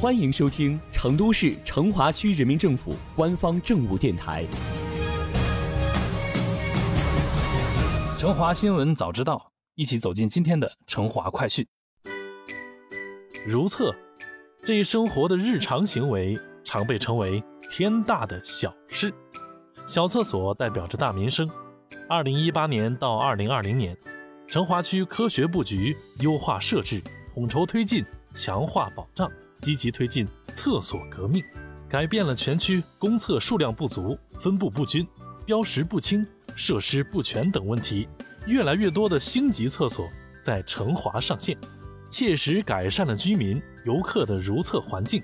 [0.00, 4.46] 欢迎收听成都市成华区人民政府官方政务电台
[8.16, 9.34] 《成华新闻早知道》，
[9.74, 11.66] 一起走进今天的成华快讯。
[13.44, 13.92] 如厕，
[14.64, 19.12] 这一生活的日常行为，常被称为天大的小事。
[19.84, 21.50] 小厕所代表着大民生。
[22.08, 23.98] 二零一八年到二零二零年，
[24.46, 27.02] 成华区科学布局、优化设置、
[27.34, 29.28] 统筹推进、强化保障，
[29.60, 31.44] 积极推进厕所革命，
[31.88, 35.06] 改变了全区公厕数量不足、分布不均、
[35.44, 38.08] 标识不清、设施不全等问题。
[38.46, 40.08] 越来越多的星级厕所
[40.42, 41.56] 在成华上线，
[42.10, 45.22] 切实改善了居民、游客的如厕环境，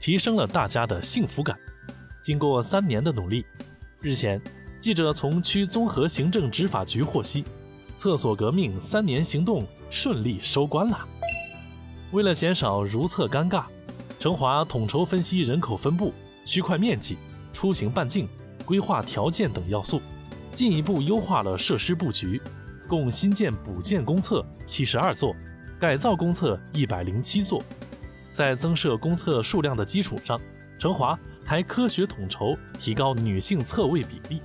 [0.00, 1.56] 提升了大家的幸福感。
[2.22, 3.44] 经过三年的努力。
[4.00, 4.42] 日前，
[4.78, 7.44] 记者从区综合行政执法局获悉，
[7.96, 11.08] 厕所革命三年行动顺利收官了。
[12.14, 13.64] 为了减少如厕尴尬，
[14.20, 16.14] 成华统筹分析人口分布、
[16.46, 17.18] 区块面积、
[17.52, 18.28] 出行半径、
[18.64, 20.00] 规划条件等要素，
[20.54, 22.40] 进一步优化了设施布局，
[22.86, 25.34] 共新建补建公厕七十二座，
[25.80, 27.60] 改造公厕一百零七座。
[28.30, 30.40] 在增设公厕数量的基础上，
[30.78, 31.18] 成华。
[31.44, 34.40] 还科学统筹，提高女性厕位比例，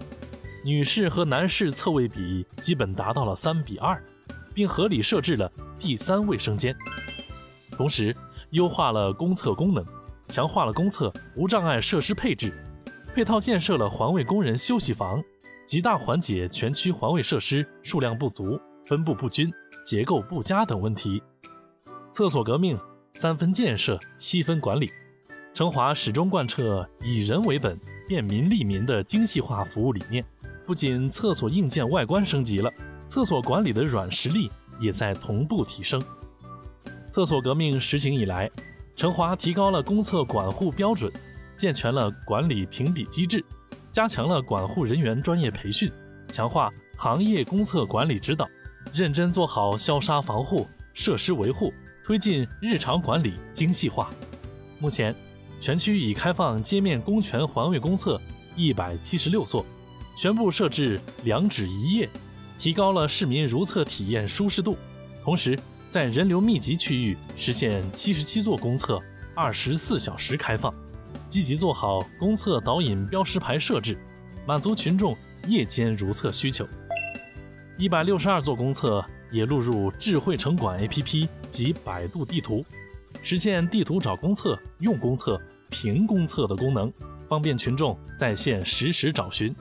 [0.66, 4.04] 女士和男士厕位比基本达到了三比二，
[4.54, 6.76] 并合理设置了第三卫生间。
[7.80, 8.14] 同时，
[8.50, 9.82] 优化了公厕功能，
[10.28, 12.54] 强化了公厕无障碍设施配置，
[13.16, 15.24] 配套建设了环卫工人休息房，
[15.66, 19.50] 极大缓解全区环卫设施数量不足、分布不均、
[19.86, 21.24] 结构不佳等问题。
[22.12, 22.78] 厕所革命
[23.14, 24.92] 三分建设，七分管理。
[25.54, 30.22] 成华始终贯彻以人为本、便民利民的精细化服务理念，
[30.68, 32.70] 不仅厕所硬件外观升级了，
[33.08, 36.04] 厕所管理的软实力也在同步提升。
[37.10, 38.50] 厕所革命实行以来，
[38.96, 41.12] 成华提高了公厕管护标准，
[41.56, 43.44] 健全了管理评比机制，
[43.92, 45.92] 加强了管护人员专业培训，
[46.32, 48.48] 强化行业公厕管理指导，
[48.94, 51.74] 认真做好消杀防护、设施维护，
[52.06, 54.12] 推进日常管理精细化。
[54.80, 55.16] 目前。
[55.62, 58.18] 全区已开放街面公权环卫公厕
[58.56, 59.66] 一百七十六座，
[60.18, 62.08] 全部设置两指一液，
[62.58, 64.78] 提高了市民如厕体验舒适度。
[65.22, 69.02] 同时，在人流密集区域实现七十七座公厕
[69.34, 70.72] 二十四小时开放，
[71.28, 73.98] 积极做好公厕导引标识牌设置，
[74.46, 75.18] 满足群众
[75.48, 76.68] 夜间如厕需求。
[77.76, 82.64] 一百六十二座公厕也录入智慧城管 APP 及百度地图。
[83.24, 86.94] 实现地图找公厕、用公厕、评公厕的功能，
[87.28, 89.54] 方便群众在线实时找寻。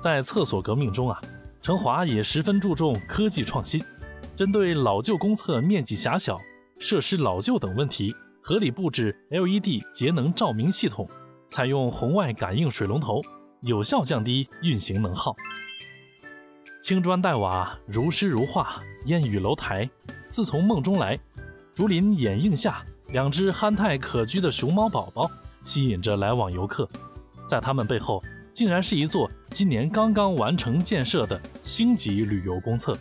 [0.00, 1.18] 在厕所革命中啊，
[1.62, 3.82] 成华也十分注重科技创新，
[4.40, 6.40] 针对老旧公厕面积狭小、
[6.78, 11.06] 设施老旧等问题，合理布置 LED 节能照明系统，
[11.46, 13.20] 采用红外感应水龙头，
[13.60, 15.36] 有效降低运行能耗。
[16.80, 19.86] 青砖黛瓦，如诗如画，烟雨楼台，
[20.24, 21.20] 似从梦中来。
[21.74, 25.30] 竹林掩映下，两只憨态可掬的熊猫宝宝
[25.62, 26.88] 吸引着来往游客。
[27.46, 28.24] 在它们背后，
[28.54, 32.96] 竟然是一座今年刚刚完成建设的星级旅游公厕。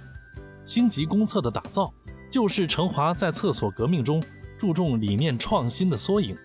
[0.70, 1.92] 星级公厕的打造，
[2.30, 4.24] 就是成华在厕所革命中
[4.56, 6.38] 注重理念创新的缩影。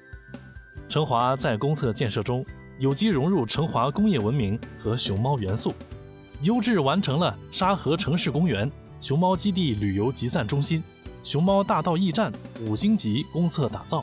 [0.88, 2.42] 成华在公厕建设中，
[2.78, 5.74] 有机融入成华工业文明和熊猫元素，
[6.40, 10.82] 优质完成了沙河城市公园、熊猫基地旅游集散中心。
[11.22, 12.32] 熊猫大道驿站
[12.62, 14.02] 五星级公厕打造，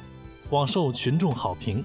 [0.52, 1.84] 广受群众好评。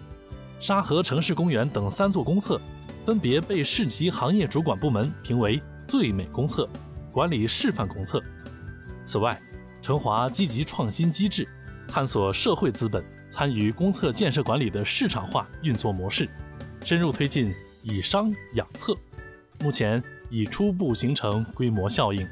[0.58, 2.60] 沙河城市公园等三座公厕，
[3.02, 5.58] 分别被市级行业主管部门评为
[5.88, 6.68] 最美公厕、
[7.16, 8.22] 管理示范公厕。
[9.02, 9.40] 此外，
[9.80, 11.48] 成华积极创新机制，
[11.88, 16.28] 探索社会资本参与公厕建设管理的市场化运作模式，
[16.84, 18.94] 深入推进以商养厕，
[19.60, 22.28] 目前已初步形成规模效应。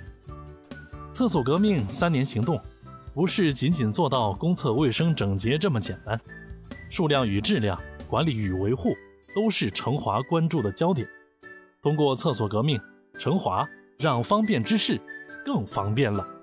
[1.14, 2.60] 厕所革命三年行动。
[3.14, 6.20] 不是仅仅做到公厕卫生整洁这么简单，
[6.90, 8.92] 数量与质量、管理与维护
[9.36, 11.08] 都是成华关注的焦点。
[11.80, 12.76] 通过厕所革命，
[13.16, 13.64] 成华
[14.04, 15.00] 让方便之事
[15.46, 16.33] 更方便了。